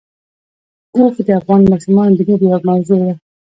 [0.95, 3.11] اوښ د افغان ماشومانو د لوبو یوه موضوع ده.